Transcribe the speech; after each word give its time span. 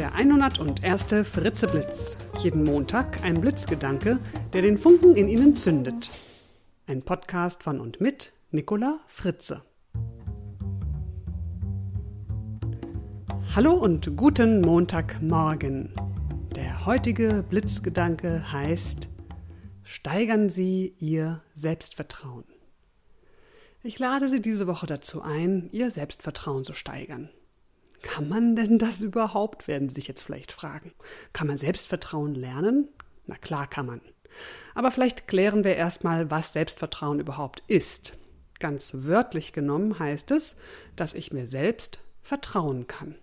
Der 0.00 0.14
101. 0.14 1.28
Fritzeblitz. 1.28 2.16
Jeden 2.38 2.64
Montag 2.64 3.22
ein 3.22 3.38
Blitzgedanke, 3.38 4.18
der 4.54 4.62
den 4.62 4.78
Funken 4.78 5.14
in 5.14 5.28
Ihnen 5.28 5.54
zündet. 5.54 6.08
Ein 6.86 7.02
Podcast 7.02 7.62
von 7.62 7.80
und 7.80 8.00
mit 8.00 8.32
Nicola 8.50 9.00
Fritze. 9.06 9.62
Hallo 13.54 13.74
und 13.74 14.16
guten 14.16 14.62
Montagmorgen. 14.62 15.92
Der 16.56 16.86
heutige 16.86 17.44
Blitzgedanke 17.46 18.50
heißt 18.50 19.10
Steigern 19.82 20.48
Sie 20.48 20.94
Ihr 20.98 21.42
Selbstvertrauen. 21.52 22.46
Ich 23.82 23.98
lade 23.98 24.30
Sie 24.30 24.40
diese 24.40 24.66
Woche 24.66 24.86
dazu 24.86 25.20
ein, 25.20 25.68
Ihr 25.72 25.90
Selbstvertrauen 25.90 26.64
zu 26.64 26.72
steigern. 26.72 27.28
Kann 28.02 28.28
man 28.28 28.56
denn 28.56 28.78
das 28.78 29.02
überhaupt, 29.02 29.68
werden 29.68 29.88
Sie 29.88 29.96
sich 29.96 30.08
jetzt 30.08 30.22
vielleicht 30.22 30.52
fragen. 30.52 30.92
Kann 31.32 31.46
man 31.46 31.56
Selbstvertrauen 31.56 32.34
lernen? 32.34 32.88
Na 33.26 33.36
klar 33.36 33.68
kann 33.68 33.86
man. 33.86 34.00
Aber 34.74 34.90
vielleicht 34.90 35.28
klären 35.28 35.64
wir 35.64 35.76
erstmal, 35.76 36.30
was 36.30 36.52
Selbstvertrauen 36.52 37.20
überhaupt 37.20 37.62
ist. 37.66 38.14
Ganz 38.58 38.92
wörtlich 38.94 39.52
genommen 39.52 39.98
heißt 39.98 40.30
es, 40.30 40.56
dass 40.96 41.14
ich 41.14 41.32
mir 41.32 41.46
selbst 41.46 42.02
vertrauen 42.22 42.86
kann. 42.86 43.16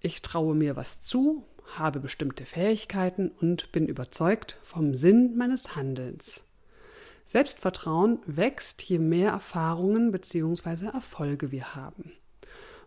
Ich 0.00 0.22
traue 0.22 0.54
mir 0.54 0.76
was 0.76 1.00
zu, 1.00 1.44
habe 1.76 2.00
bestimmte 2.00 2.44
Fähigkeiten 2.44 3.30
und 3.30 3.70
bin 3.72 3.86
überzeugt 3.86 4.58
vom 4.62 4.94
Sinn 4.94 5.36
meines 5.36 5.76
Handelns. 5.76 6.44
Selbstvertrauen 7.26 8.18
wächst, 8.26 8.82
je 8.82 8.98
mehr 8.98 9.30
Erfahrungen 9.30 10.10
bzw. 10.10 10.86
Erfolge 10.86 11.52
wir 11.52 11.76
haben. 11.76 12.12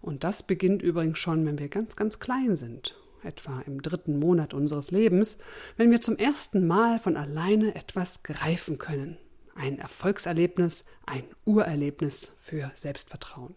Und 0.04 0.26
das 0.26 0.44
beginnt 0.44 0.82
übrigens 0.82 1.18
schon, 1.18 1.46
wenn 1.46 1.58
wir 1.58 1.70
ganz, 1.70 1.96
ganz 1.96 2.20
klein 2.20 2.58
sind, 2.58 3.00
etwa 3.24 3.62
im 3.62 3.82
dritten 3.82 4.20
Monat 4.20 4.54
unseres 4.54 4.92
Lebens, 4.92 5.38
wenn 5.78 5.92
wir 5.92 6.02
zum 6.02 6.18
ersten 6.18 6.68
Mal 6.68 7.00
von 7.00 7.16
alleine 7.16 7.74
etwas 7.74 8.22
greifen 8.22 8.78
können. 8.78 9.18
Ein 9.56 9.80
Erfolgserlebnis, 9.80 10.84
ein 11.06 11.24
Urerlebnis 11.46 12.34
für 12.42 12.70
Selbstvertrauen. 12.76 13.56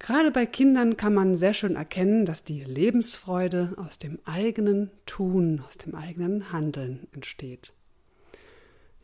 Gerade 0.00 0.32
bei 0.32 0.44
Kindern 0.44 0.96
kann 0.96 1.14
man 1.14 1.36
sehr 1.36 1.54
schön 1.54 1.76
erkennen, 1.76 2.26
dass 2.26 2.42
die 2.42 2.64
Lebensfreude 2.64 3.74
aus 3.76 4.00
dem 4.00 4.18
eigenen 4.24 4.90
Tun, 5.06 5.62
aus 5.68 5.78
dem 5.78 5.94
eigenen 5.94 6.52
Handeln 6.52 7.06
entsteht. 7.12 7.72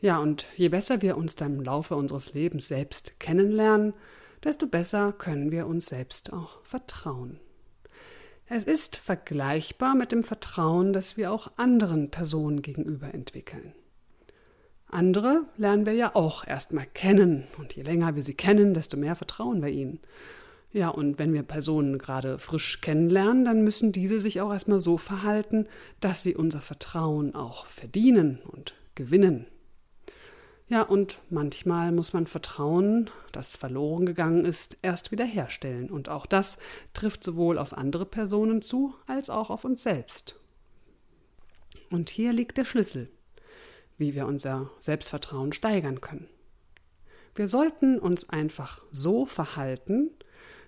Ja, 0.01 0.17
und 0.19 0.47
je 0.57 0.67
besser 0.67 1.01
wir 1.01 1.15
uns 1.15 1.35
dann 1.35 1.59
im 1.59 1.63
Laufe 1.63 1.95
unseres 1.95 2.33
Lebens 2.33 2.67
selbst 2.67 3.21
kennenlernen, 3.21 3.93
desto 4.43 4.67
besser 4.67 5.13
können 5.13 5.51
wir 5.51 5.67
uns 5.67 5.87
selbst 5.87 6.33
auch 6.33 6.63
vertrauen. 6.63 7.39
Es 8.47 8.65
ist 8.65 8.97
vergleichbar 8.97 9.95
mit 9.95 10.11
dem 10.11 10.23
Vertrauen, 10.23 10.93
das 10.93 11.17
wir 11.17 11.31
auch 11.31 11.51
anderen 11.55 12.11
Personen 12.11 12.61
gegenüber 12.61 13.13
entwickeln. 13.13 13.73
Andere 14.87 15.45
lernen 15.57 15.85
wir 15.85 15.93
ja 15.93 16.13
auch 16.13 16.45
erstmal 16.45 16.85
kennen, 16.85 17.47
und 17.57 17.73
je 17.73 17.81
länger 17.81 18.15
wir 18.15 18.21
sie 18.21 18.35
kennen, 18.35 18.73
desto 18.73 18.95
mehr 18.95 19.15
vertrauen 19.15 19.61
wir 19.63 19.69
ihnen. 19.69 19.99
Ja, 20.71 20.89
und 20.89 21.19
wenn 21.19 21.33
wir 21.33 21.43
Personen 21.43 21.97
gerade 21.97 22.37
frisch 22.37 22.81
kennenlernen, 22.81 23.45
dann 23.45 23.63
müssen 23.63 23.91
diese 23.91 24.19
sich 24.19 24.41
auch 24.41 24.51
erstmal 24.51 24.81
so 24.81 24.97
verhalten, 24.97 25.67
dass 25.99 26.23
sie 26.23 26.35
unser 26.35 26.61
Vertrauen 26.61 27.33
auch 27.33 27.67
verdienen 27.67 28.39
und 28.45 28.75
gewinnen. 28.95 29.47
Ja, 30.67 30.81
und 30.81 31.19
manchmal 31.29 31.91
muss 31.91 32.13
man 32.13 32.25
Vertrauen, 32.25 33.09
das 33.31 33.55
verloren 33.55 34.05
gegangen 34.05 34.45
ist, 34.45 34.77
erst 34.81 35.11
wiederherstellen. 35.11 35.89
Und 35.89 36.09
auch 36.09 36.25
das 36.25 36.57
trifft 36.93 37.23
sowohl 37.23 37.57
auf 37.57 37.77
andere 37.77 38.05
Personen 38.05 38.61
zu, 38.61 38.95
als 39.05 39.29
auch 39.29 39.49
auf 39.49 39.65
uns 39.65 39.83
selbst. 39.83 40.39
Und 41.89 42.09
hier 42.09 42.33
liegt 42.33 42.57
der 42.57 42.65
Schlüssel, 42.65 43.11
wie 43.97 44.15
wir 44.15 44.25
unser 44.25 44.71
Selbstvertrauen 44.79 45.51
steigern 45.53 46.01
können. 46.01 46.27
Wir 47.35 47.47
sollten 47.47 47.99
uns 47.99 48.29
einfach 48.29 48.83
so 48.91 49.25
verhalten, 49.25 50.11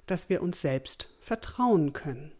dass 0.07 0.29
wir 0.29 0.41
uns 0.41 0.61
selbst 0.61 1.09
vertrauen 1.19 1.93
können. 1.93 2.31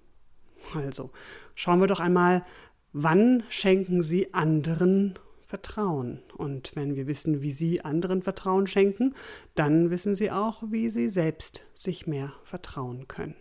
Also 0.74 1.12
schauen 1.54 1.80
wir 1.80 1.88
doch 1.88 2.00
einmal, 2.00 2.46
wann 2.92 3.44
schenken 3.50 4.04
Sie 4.04 4.34
anderen 4.34 5.18
Vertrauen? 5.46 6.22
Und 6.36 6.76
wenn 6.76 6.96
wir 6.96 7.08
wissen, 7.08 7.42
wie 7.42 7.52
Sie 7.52 7.82
anderen 7.82 8.22
Vertrauen 8.22 8.68
schenken, 8.68 9.14
dann 9.54 9.90
wissen 9.90 10.16
Sie 10.16 10.32
auch, 10.32 10.64
wie 10.70 10.90
Sie 10.90 11.10
selbst 11.10 11.66
sich 11.74 12.08
mehr 12.08 12.34
vertrauen 12.44 13.08
können. 13.08 13.36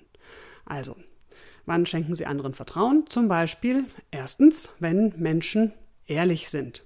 Also, 0.64 0.96
wann 1.66 1.86
schenken 1.86 2.14
Sie 2.14 2.26
anderen 2.26 2.54
Vertrauen? 2.54 3.06
Zum 3.06 3.28
Beispiel 3.28 3.84
erstens, 4.10 4.70
wenn 4.78 5.14
Menschen 5.16 5.72
ehrlich 6.06 6.48
sind. 6.48 6.84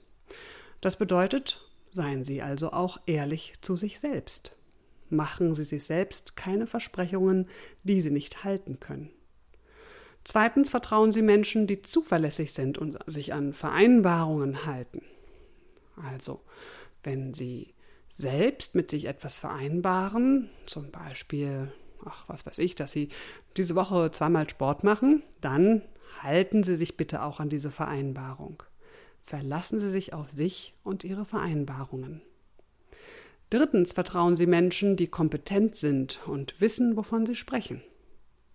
Das 0.80 0.96
bedeutet, 0.96 1.68
seien 1.90 2.24
Sie 2.24 2.42
also 2.42 2.72
auch 2.72 2.98
ehrlich 3.06 3.54
zu 3.60 3.76
sich 3.76 3.98
selbst. 3.98 4.56
Machen 5.10 5.54
Sie 5.54 5.64
sich 5.64 5.84
selbst 5.84 6.36
keine 6.36 6.66
Versprechungen, 6.66 7.48
die 7.82 8.00
Sie 8.00 8.10
nicht 8.10 8.44
halten 8.44 8.78
können. 8.78 9.10
Zweitens 10.30 10.68
vertrauen 10.68 11.10
Sie 11.10 11.22
Menschen, 11.22 11.66
die 11.66 11.80
zuverlässig 11.80 12.52
sind 12.52 12.76
und 12.76 12.98
sich 13.06 13.32
an 13.32 13.54
Vereinbarungen 13.54 14.66
halten. 14.66 15.00
Also, 15.96 16.42
wenn 17.02 17.32
Sie 17.32 17.72
selbst 18.10 18.74
mit 18.74 18.90
sich 18.90 19.06
etwas 19.06 19.40
vereinbaren, 19.40 20.50
zum 20.66 20.90
Beispiel, 20.90 21.72
ach, 22.04 22.28
was 22.28 22.44
weiß 22.44 22.58
ich, 22.58 22.74
dass 22.74 22.92
Sie 22.92 23.08
diese 23.56 23.74
Woche 23.74 24.10
zweimal 24.10 24.46
Sport 24.50 24.84
machen, 24.84 25.22
dann 25.40 25.80
halten 26.22 26.62
Sie 26.62 26.76
sich 26.76 26.98
bitte 26.98 27.22
auch 27.22 27.40
an 27.40 27.48
diese 27.48 27.70
Vereinbarung. 27.70 28.62
Verlassen 29.24 29.80
Sie 29.80 29.88
sich 29.88 30.12
auf 30.12 30.30
sich 30.30 30.74
und 30.84 31.04
Ihre 31.04 31.24
Vereinbarungen. 31.24 32.20
Drittens 33.48 33.94
vertrauen 33.94 34.36
Sie 34.36 34.46
Menschen, 34.46 34.96
die 34.98 35.06
kompetent 35.06 35.74
sind 35.74 36.20
und 36.26 36.60
wissen, 36.60 36.98
wovon 36.98 37.24
sie 37.24 37.34
sprechen. 37.34 37.80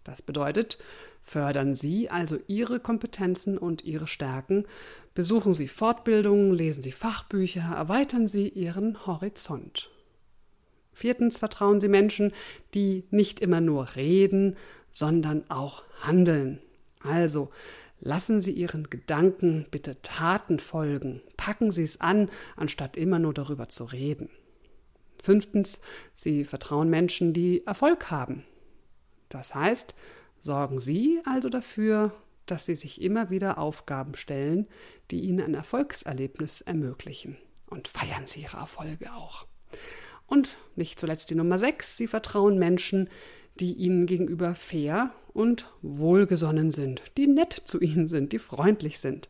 Das 0.03 0.22
bedeutet, 0.22 0.78
fördern 1.22 1.75
Sie 1.75 2.09
also 2.09 2.38
Ihre 2.47 2.80
Kompetenzen 2.80 3.58
und 3.58 3.84
Ihre 3.84 4.08
Stärken, 4.08 4.66
besuchen 5.14 5.53
Sie 5.53 5.68
Fortbildungen, 5.68 6.53
lesen 6.53 6.81
Sie 6.81 6.91
Fachbücher, 6.91 7.74
erweitern 7.75 8.28
Sie 8.28 8.50
Ihren 8.50 9.06
Horizont. 9.06 9.90
Viertens 10.94 11.38
vertrauen 11.38 11.80
Sie 11.80 11.88
Menschen, 11.88 12.31
die 12.74 13.06
nicht 13.09 13.40
immer 13.40 13.62
nur 13.62 13.96
reden, 13.96 14.58
sondern 14.92 15.50
auch 15.50 15.84
handeln. 16.02 16.59
Also 17.00 17.50
lassen 18.00 18.42
Sie 18.42 18.52
Ihren 18.52 18.90
Gedanken 18.90 19.66
bitte 19.72 20.02
Taten 20.02 20.59
folgen, 20.59 21.22
packen 21.38 21.72
Sie 21.72 21.84
es 21.84 22.02
an, 22.02 22.30
anstatt 22.56 22.97
immer 22.97 23.19
nur 23.19 23.34
darüber 23.34 23.69
zu 23.69 23.86
reden. 23.86 24.30
Fünftens, 25.24 25.80
sie 26.13 26.44
vertrauen 26.44 26.90
Menschen, 26.90 27.31
die 27.31 27.66
Erfolg 27.66 28.12
haben. 28.12 28.44
Das 29.33 29.55
heißt, 29.55 29.95
sorgen 30.39 30.79
Sie 30.79 31.19
also 31.25 31.49
dafür, 31.49 32.13
dass 32.45 32.66
Sie 32.66 32.75
sich 32.75 33.01
immer 33.01 33.31
wieder 33.31 33.57
Aufgaben 33.57 34.16
stellen, 34.16 34.67
die 35.09 35.21
Ihnen 35.21 35.44
ein 35.44 35.53
Erfolgserlebnis 35.55 36.61
ermöglichen. 36.61 37.38
Und 37.67 37.88
feiern 37.88 38.27
Sie 38.27 38.41
Ihre 38.41 38.57
Erfolge 38.57 39.11
auch. 39.11 39.47
Und 40.27 40.57
nicht 40.75 40.99
zuletzt 40.99 41.31
die 41.31 41.35
Nummer 41.35 41.57
sechs, 41.57 41.97
Sie 41.97 42.05
vertrauen 42.05 42.59
Menschen, 42.59 43.09
die 43.59 43.73
Ihnen 43.73 44.05
gegenüber 44.05 44.53
fair 44.53 45.11
und 45.33 45.73
wohlgesonnen 45.81 46.69
sind, 46.69 47.01
die 47.17 47.25
nett 47.25 47.53
zu 47.53 47.79
Ihnen 47.79 48.07
sind, 48.07 48.33
die 48.33 48.39
freundlich 48.39 49.00
sind. 49.00 49.29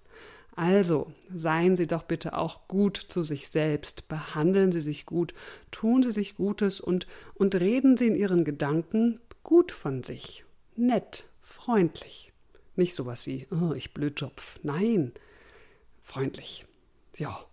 Also 0.56 1.12
seien 1.34 1.78
Sie 1.78 1.88
doch 1.88 2.04
bitte 2.04 2.38
auch 2.38 2.68
gut 2.68 2.98
zu 2.98 3.24
sich 3.24 3.48
selbst, 3.48 4.10
behandeln 4.10 4.74
Sie 4.74 4.82
sich 4.82 5.06
gut, 5.06 5.34
tun 5.72 6.04
Sie 6.04 6.12
sich 6.12 6.36
Gutes 6.36 6.82
und, 6.82 7.08
und 7.36 7.56
reden 7.56 7.96
Sie 7.96 8.08
in 8.08 8.16
Ihren 8.16 8.44
Gedanken 8.44 9.20
gut 9.44 9.72
von 9.72 10.04
sich. 10.04 10.46
Nett, 10.76 11.26
freundlich. 11.42 12.32
Nicht 12.76 12.96
sowas 12.96 13.28
wie, 13.28 13.48
oh, 13.52 13.74
ich 13.74 13.94
Blödtopf. 13.94 14.60
Nein, 14.64 15.12
freundlich. 16.02 16.66
Ja, 17.16 17.46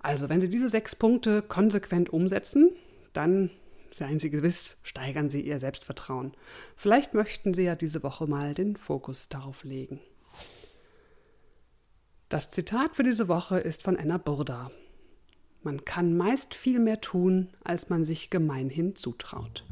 also 0.00 0.28
wenn 0.28 0.40
Sie 0.40 0.48
diese 0.48 0.68
sechs 0.68 0.94
Punkte 0.94 1.42
konsequent 1.42 2.10
umsetzen, 2.10 2.70
dann 3.12 3.50
seien 3.90 4.18
Sie 4.18 4.30
gewiss, 4.30 4.76
steigern 4.82 5.30
Sie 5.30 5.40
Ihr 5.40 5.58
Selbstvertrauen. 5.58 6.32
Vielleicht 6.76 7.14
möchten 7.14 7.54
Sie 7.54 7.64
ja 7.64 7.74
diese 7.74 8.02
Woche 8.02 8.26
mal 8.26 8.54
den 8.54 8.76
Fokus 8.76 9.28
darauf 9.28 9.64
legen. 9.64 10.00
Das 12.28 12.50
Zitat 12.50 12.96
für 12.96 13.02
diese 13.02 13.28
Woche 13.28 13.58
ist 13.58 13.82
von 13.82 13.96
Anna 13.96 14.18
Burda. 14.18 14.70
Man 15.62 15.84
kann 15.84 16.16
meist 16.16 16.54
viel 16.54 16.78
mehr 16.78 17.00
tun, 17.00 17.48
als 17.64 17.88
man 17.88 18.04
sich 18.04 18.28
gemeinhin 18.28 18.94
zutraut. 18.94 19.64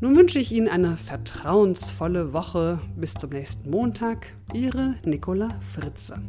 Nun 0.00 0.14
wünsche 0.14 0.38
ich 0.38 0.52
Ihnen 0.52 0.68
eine 0.68 0.96
vertrauensvolle 0.96 2.32
Woche. 2.32 2.78
Bis 2.96 3.14
zum 3.14 3.30
nächsten 3.30 3.68
Montag. 3.68 4.32
Ihre 4.54 4.94
Nicola 5.04 5.48
Fritze. 5.60 6.22